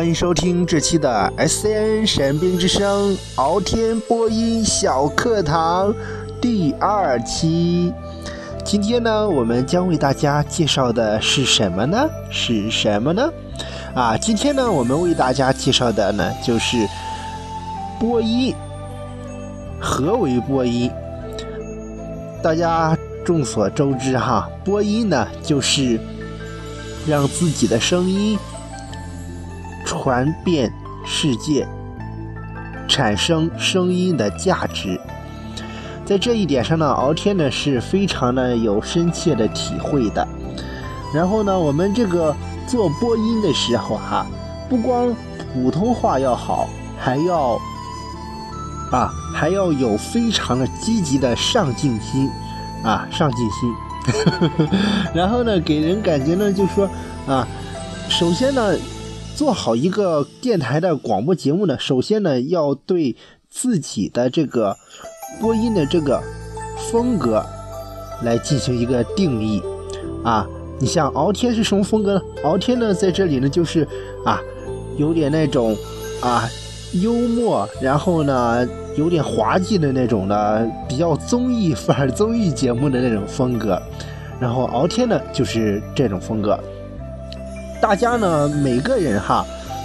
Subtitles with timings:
[0.00, 5.94] 欢迎收听这期的 S N 神兵之声敖天播音小课堂
[6.40, 7.92] 第二期。
[8.64, 12.08] 今天呢，我们将为大家介绍的是什么呢？
[12.30, 13.30] 是什么呢？
[13.94, 16.78] 啊，今天呢，我们为大家介绍的呢，就是
[17.98, 18.54] 播音。
[19.78, 20.90] 何为播音？
[22.42, 26.00] 大家众所周知哈，播音呢，就是
[27.06, 28.38] 让自己的声音。
[29.90, 30.72] 传遍
[31.04, 31.66] 世界，
[32.86, 35.00] 产生声音的价值。
[36.04, 40.24] 在这一点上呢，敖天呢是非常的有深切的体会的。
[41.12, 42.32] 然后呢，我们这个
[42.68, 44.24] 做播音的时候哈，
[44.68, 45.12] 不光
[45.52, 47.58] 普通话要好，还要
[48.92, 52.30] 啊还要有非常的积极的上进心
[52.84, 53.74] 啊上进心。
[55.12, 56.88] 然后呢，给人感觉呢，就说
[57.26, 57.44] 啊，
[58.08, 58.72] 首先呢。
[59.40, 63.16] 做好一个电台的广播节目呢，首先呢要对
[63.48, 64.76] 自己的这个
[65.40, 66.22] 播音的这个
[66.76, 67.42] 风格
[68.22, 69.62] 来进行一个定义
[70.22, 70.46] 啊。
[70.78, 72.20] 你像敖天是什么风格呢？
[72.44, 73.88] 敖天呢在这里呢就是
[74.26, 74.38] 啊，
[74.98, 75.74] 有点那种
[76.20, 76.46] 啊
[77.00, 83.80] 幽默，然后呢有点滑稽的那种的，比较综艺范儿、综艺节目的那种风格。
[84.38, 86.62] 然后敖天呢就是这种风格。
[87.80, 89.44] 大家呢，每个人哈，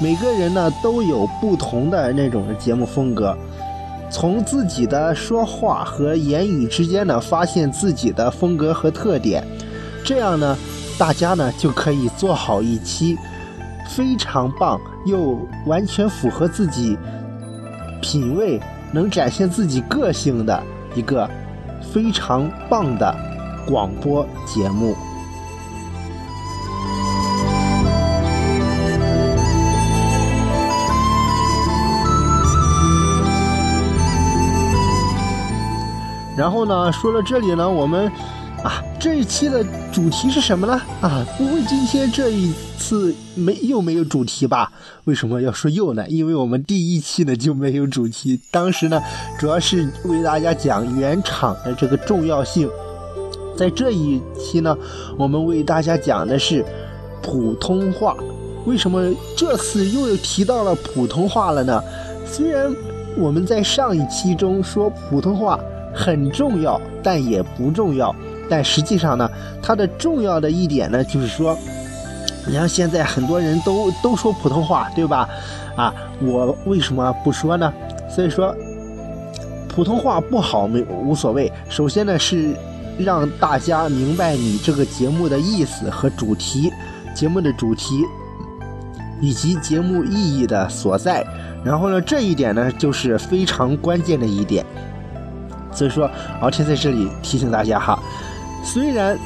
[0.00, 3.34] 每个人呢都有不同的那种节目风格，
[4.10, 9.46] 从自己的说话和言语之间呢，发现自己的风格和特点，
[10.04, 10.58] 这样呢，
[10.98, 13.16] 大家呢就可以做好一期
[13.88, 16.98] 非常棒又完全符合自己
[18.02, 18.60] 品味、
[18.92, 20.60] 能展现自己个性的
[20.96, 21.30] 一个
[21.92, 23.14] 非常棒的
[23.68, 24.96] 广播节目。
[36.36, 38.06] 然后呢，说到这里呢，我们
[38.62, 40.74] 啊这一期的主题是什么呢？
[41.00, 44.70] 啊，不会今天这一次没又没有主题吧？
[45.04, 46.06] 为什么要说又呢？
[46.08, 49.02] 因为我们第一期呢就没有主题，当时呢
[49.38, 52.68] 主要是为大家讲原厂的这个重要性。
[53.56, 54.76] 在这一期呢，
[55.16, 56.62] 我们为大家讲的是
[57.22, 58.14] 普通话。
[58.66, 61.82] 为什么这次又提到了普通话了呢？
[62.26, 62.70] 虽然
[63.16, 65.58] 我们在上一期中说普通话。
[65.96, 68.14] 很重要，但也不重要。
[68.48, 69.28] 但实际上呢，
[69.62, 71.56] 它的重要的一点呢，就是说，
[72.46, 75.28] 你像现在很多人都都说普通话，对吧？
[75.74, 77.72] 啊，我为什么不说呢？
[78.08, 78.54] 所以说，
[79.68, 81.50] 普通话不好没无所谓。
[81.68, 82.54] 首先呢，是
[82.98, 86.70] 让大家明白你这个节目的意思和主题，
[87.14, 88.04] 节目的主题
[89.20, 91.26] 以及节目意义的所在。
[91.64, 94.64] 然后呢，这一点呢，就是非常关键的一点。
[95.76, 96.10] 所以说，
[96.40, 97.98] 敖天在这里提醒大家哈，
[98.64, 99.18] 虽然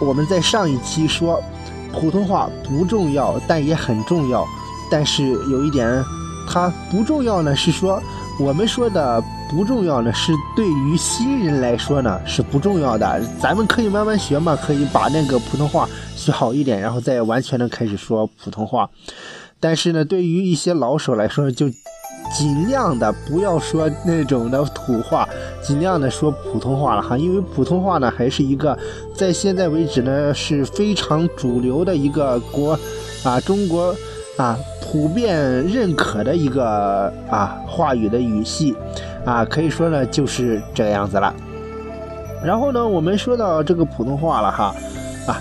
[0.00, 1.42] 我们在上一期说
[1.92, 4.46] 普通话不重要，但也很重要。
[4.90, 6.04] 但是有一点，
[6.48, 8.00] 它不重要呢，是说
[8.38, 13.20] 我们说的不重要呢，是对于新人来说呢是不重要的。
[13.40, 18.88] 咱们可以慢慢学嘛，可以把那个普通话学好一点，然后再完全的开始说普通话。
[19.60, 21.66] 但是呢，对于一些老手来说，就
[22.30, 25.28] 尽量的不要说那种的土话，
[25.62, 28.78] 尽量的说普通话了哈，因为普通话呢还是一个
[29.14, 32.78] 在现在为止呢是非常主流的一个国
[33.24, 33.94] 啊中国
[34.36, 38.76] 啊普遍认可的一个啊话语的语系
[39.24, 41.34] 啊，可以说呢就是这个样子了。
[42.44, 44.74] 然后呢，我们说到这个普通话了哈
[45.26, 45.40] 啊，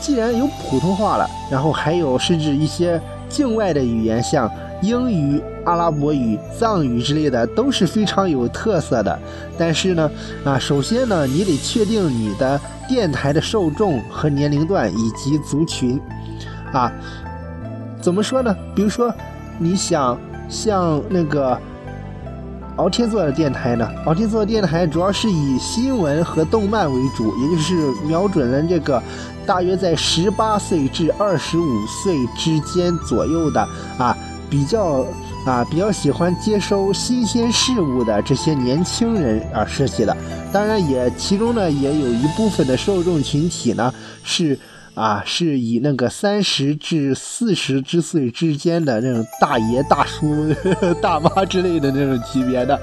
[0.00, 4.50] 既然有普通话了，然后还有甚至一些境外的语言，像。
[4.82, 9.18] 英语、阿拉伯语、藏语之类的都是非常有特色的，
[9.58, 10.10] 但是呢，
[10.44, 16.00] 啊，首先呢，你得确定你的电台的受众和年龄段以及族群，
[16.72, 16.90] 啊，
[18.00, 18.56] 怎么说呢？
[18.74, 19.12] 比如说，
[19.58, 20.18] 你想
[20.48, 21.58] 像那个
[22.76, 23.86] 敖天做的电台呢？
[24.06, 27.74] 敖天做的电台主要是以新闻和动漫为主，也就是
[28.06, 29.02] 瞄准了这个
[29.44, 33.60] 大约在十八岁至二十五岁之间左右的
[33.98, 34.16] 啊。
[34.50, 35.06] 比较
[35.46, 40.14] 啊，比较喜欢接收新鲜事物的这些年轻人啊设计的，
[40.52, 43.94] 当然也其中呢也有一部分的受众群体呢
[44.24, 44.58] 是
[44.94, 50.52] 啊是以那个三十至四十之岁之间的那种大爷大叔
[51.00, 52.78] 大妈之类的那种级别的，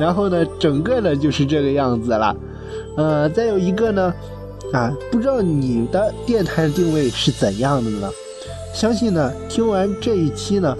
[0.00, 2.34] 然后呢整个呢就是这个样子了，
[2.96, 4.12] 呃再有一个呢
[4.72, 8.08] 啊不知道你的电台定位是怎样的呢？
[8.74, 10.74] 相信呢，听完这一期呢，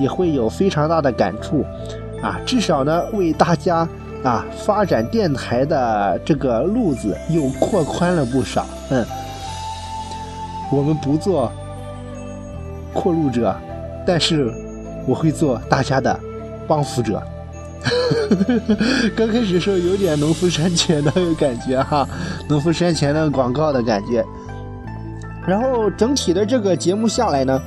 [0.00, 1.64] 也会有非常大的感触，
[2.22, 3.86] 啊，至少呢，为大家
[4.24, 8.66] 啊发展电台的这个路子又扩宽了不少。
[8.88, 9.06] 嗯，
[10.72, 11.52] 我们不做
[12.92, 13.54] 扩路者，
[14.06, 14.52] 但是
[15.06, 16.18] 我会做大家的
[16.66, 17.22] 帮扶者。
[19.16, 22.06] 刚开始时候有点农夫山泉的感觉哈，
[22.48, 24.24] 农夫山泉的广告的感觉。
[25.46, 27.60] 然后整体的这个节目下来呢，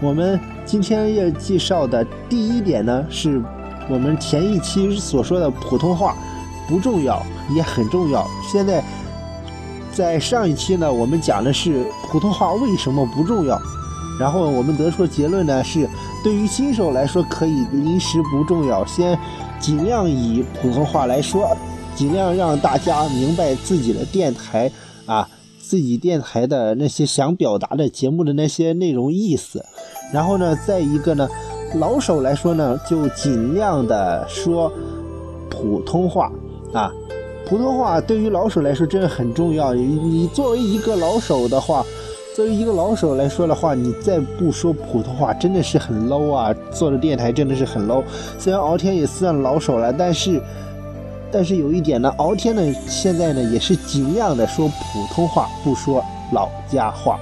[0.00, 3.42] 我们今天要介绍的第一点呢，是
[3.88, 6.14] 我们前一期所说的普通话
[6.68, 8.26] 不重要也很重要。
[8.50, 8.84] 现在
[9.92, 13.58] 在上一期呢，我们讲的是普通话为什么不重要，
[14.20, 15.88] 然后我们得出结论呢是，
[16.22, 19.18] 对于新手来说可以临时不重要，先
[19.58, 21.56] 尽量以普通话来说，
[21.94, 24.70] 尽量让大家明白自己的电台
[25.06, 25.26] 啊。
[25.68, 29.64] 自己电台的那些想表达的节目的那些内容意思，
[30.12, 31.28] 然后呢，再一个呢，
[31.74, 34.72] 老手来说呢，就尽量的说
[35.50, 36.30] 普通话
[36.72, 36.92] 啊，
[37.44, 39.74] 普通话对于老手来说真的很重要。
[39.74, 41.84] 你作为一个老手的话，
[42.36, 46.54] 作为一个老手来说的话，你再不说普通话，真的是很 low 啊！
[46.70, 48.04] 做的电台真的是很 low。
[48.38, 50.40] 虽然敖天也算老手了，但是。
[51.38, 56.02] 但是有一点呢，敖天呢现在呢也是尽量的说普通话，不说
[56.32, 57.20] 老家话，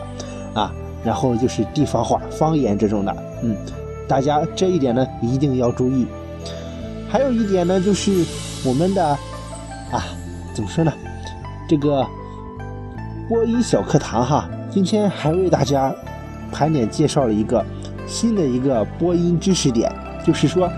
[0.54, 0.72] 啊，
[1.02, 3.56] 然后就是地方话、方言这种的，嗯，
[4.06, 6.06] 大家这一点呢一定要注意。
[7.08, 8.24] 还有一点呢，就是
[8.64, 9.04] 我们的
[9.90, 10.06] 啊，
[10.54, 10.92] 怎么说呢？
[11.68, 12.06] 这个
[13.28, 15.92] 播音小课堂哈，今天还为大家
[16.52, 17.66] 盘点介绍了一个
[18.06, 19.92] 新的一个播音知识点，
[20.24, 20.70] 就是说。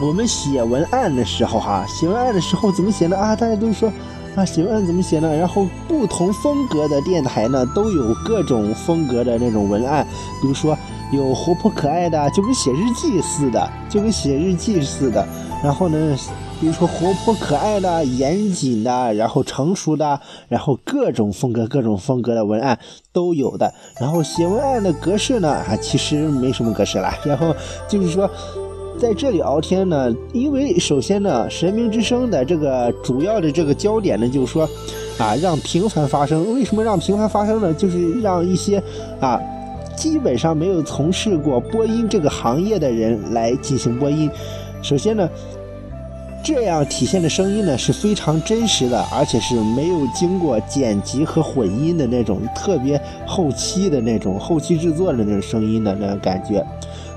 [0.00, 3.16] 我们写文案的时候，哈，写文案的时候怎么写呢？
[3.16, 3.92] 啊，大家都说，
[4.36, 5.36] 啊，写文案怎么写呢？
[5.36, 10.06] 然后不同风格的电台呢，都有各种风格的那种文案，
[10.40, 10.78] 比如说
[11.10, 15.26] 有活泼可爱的，就跟写日记似的，就跟写日记似的。
[15.64, 16.16] 然后呢，
[16.60, 22.78] 比如说活泼可爱的、严谨的，然后成熟的，然后各种风格、各种风格的文案
[23.12, 23.74] 都有的。
[24.00, 27.12] 然后写文案的格式呢，啊，其实没什么格式了。
[27.24, 27.52] 然后
[27.88, 28.30] 就是说。
[28.98, 34.68] 在这里熬天呢，因为首先呢，《神明之声》的这个主要的这个焦点呢，就是说，
[35.18, 36.52] 啊，让频繁发生。
[36.52, 37.72] 为什么让频繁发生呢？
[37.72, 38.82] 就是让一些
[39.20, 39.40] 啊，
[39.96, 44.28] 基本上没有从事过播音这个行业的人来进行播音。
[44.82, 45.28] 首先呢，
[46.42, 56.66] 这样体现的声音呢是非常真实的，而且是没有经过剪辑和混音的那种特别后期的那种后期制作的那种声音的那种感觉。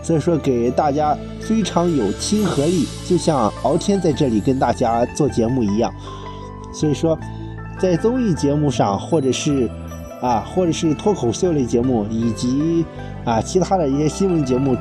[0.03, 5.93] 所以说，给大家非常有亲和力，就像敖天在这里跟大家做节目一样。
[6.74, 7.17] 所以说，
[7.79, 9.70] 在综艺节目上，或者是
[10.20, 12.84] 啊，或者是脱口秀类节目，以及
[13.24, 14.75] 啊其他的一些新闻节目，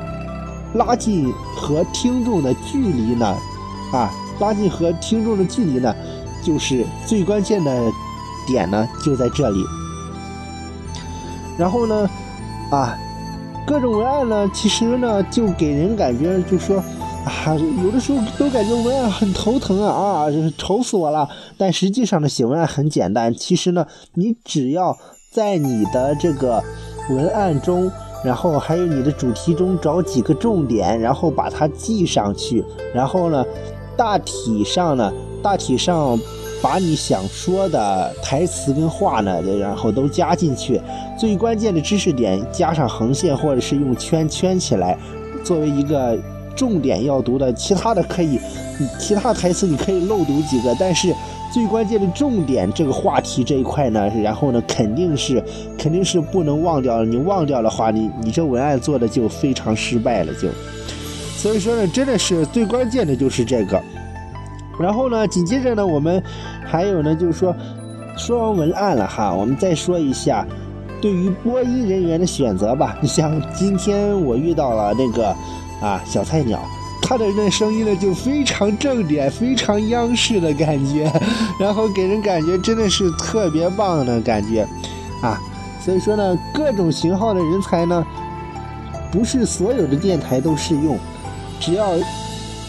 [0.73, 3.37] 拉近和听众的距离呢，
[3.93, 5.95] 啊，拉近和听众的距离呢，
[6.43, 7.91] 就是最关键的
[8.47, 9.63] 点呢，就在这里。
[11.59, 12.09] 然后呢，
[12.71, 12.97] 啊。
[13.71, 16.83] 各种文案呢，其实呢，就给人感觉，就说
[17.23, 21.29] 啊，有的时候都感觉文案很头疼啊啊，愁死我了。
[21.57, 23.33] 但实际上呢，写文案很简单。
[23.33, 24.97] 其实呢，你只要
[25.31, 26.61] 在你的这个
[27.11, 27.89] 文案中，
[28.25, 33.45] 然后还有你的主题中找几个重点，然后把它记上去，然后呢，
[33.95, 36.19] 大体上呢，大体上。
[36.61, 40.79] 把你想说的台词跟话呢，然后都加进去，
[41.17, 44.97] 最关键的知识点加上横线或者是用圈圈起来，
[45.43, 46.17] 作为一个
[46.55, 47.51] 重点要读的。
[47.53, 48.39] 其他的可以，
[48.99, 51.13] 其他台词你可以漏读几个，但是
[51.51, 55.43] 最关键的重点这个话题这一块呢，然后呢肯定是
[55.77, 57.03] 肯定是不能忘掉。
[57.03, 60.47] 你忘掉的话，你你这文案做的就非常失败了，就。
[61.35, 63.81] 所以说呢，真的是最关键的就是这个。
[64.79, 66.23] 然后呢，紧接着呢，我们
[66.71, 67.53] 还有呢，就是说，
[68.15, 70.47] 说完文案了哈，我们再说一下
[71.01, 72.97] 对于播音人员的选择吧。
[73.01, 75.35] 你像今天我遇到了那个
[75.81, 76.61] 啊小菜鸟，
[77.01, 81.11] 他的那声音呢就非常正点，非常央视的感觉，
[81.59, 84.65] 然后给人感觉真的是特别棒的感觉
[85.21, 85.37] 啊。
[85.81, 88.05] 所以说呢，各种型号的人才呢，
[89.11, 90.97] 不是所有的电台都适用，
[91.59, 91.95] 只要。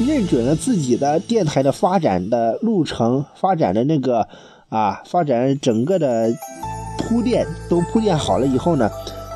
[0.07, 4.27] 认准了自己的电台的发展的路程，发展的那个
[4.69, 6.33] 啊，发展整个的
[6.99, 8.91] 铺垫都铺垫好了以后呢，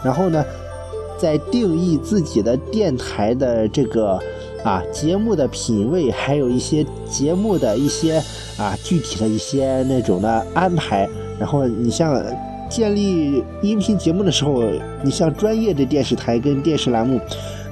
[0.04, 0.44] 然后呢，
[1.18, 4.18] 再定义自己的电台的这个
[4.64, 8.22] 啊节目的品味，还有一些节目的一些
[8.58, 11.08] 啊具体的一些那种的安排。
[11.38, 12.22] 然后你像
[12.70, 14.62] 建立音频节目的时候，
[15.02, 17.20] 你像专业的电视台跟电视栏目，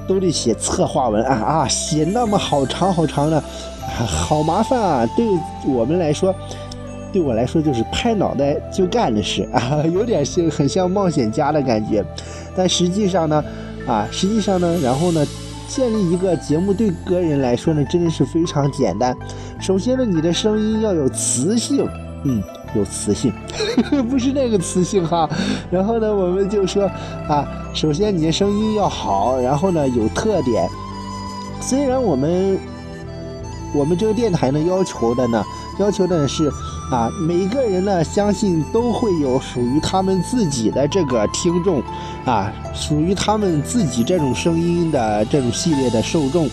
[0.07, 3.43] 都得写策划文案啊，写那么好长好长的，
[4.05, 5.09] 好麻烦啊！
[5.15, 5.25] 对
[5.67, 6.33] 我们来说，
[7.11, 12.05] 对我来说就是拍脑袋就干的事啊， 有点像很像冒险家的感觉。
[12.55, 13.43] 但实际上呢，
[13.87, 15.25] 啊，实际上呢，然后呢？
[15.67, 19.17] 建立一个节目对个人来说呢，真的是非常简单。
[19.59, 21.89] 首先呢，你的声音要有磁性，
[22.23, 22.39] 嗯，
[22.73, 23.31] 有磁性，
[24.09, 25.29] 不是那个磁性哈。
[25.69, 26.85] 然后呢，我们就说
[27.27, 30.67] 啊，首先你的声音要好，然后呢有特点。
[31.61, 32.59] 虽然我们
[33.73, 35.43] 我们这个电台呢要求的呢，
[35.79, 36.51] 要求的是
[36.91, 41.81] 啊，每个人呢相信都会有属于他们自己的这个听众。
[42.25, 46.49] 啊，属于他们自己这种声音的这种系列的受众，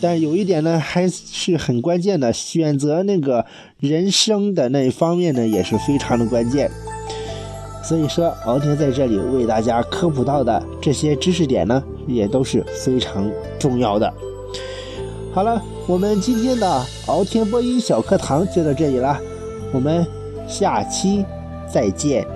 [0.00, 3.46] 但有一点呢，还是很关键的，选择那个
[3.80, 6.70] 人生的那一方面呢，也是非常的关键。
[7.82, 14.12] 所以说，敖天在这里为大家科普到的这些知识点呢，也都是非常重要的。
[15.32, 19.18] 好了，我们今天的敖天播音小课堂就到这里了，
[19.72, 20.04] 我们
[20.48, 21.24] 下期
[21.72, 22.35] 再见。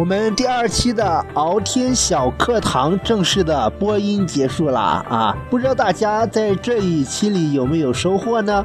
[0.00, 5.36] 我们第二期的敖天小课堂正式的播音结束了啊！
[5.50, 8.64] 不知道大家在这一期里有没有收获呢？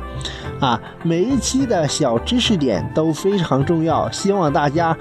[0.62, 4.98] 啊，每一期的小知识点都非常重要，希望大家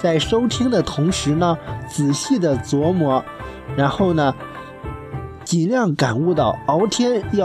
[0.00, 1.58] 在收听的同时呢，
[1.88, 3.24] 仔细的琢磨，
[3.76, 4.32] 然后呢，
[5.42, 7.44] 尽量感悟到敖天要。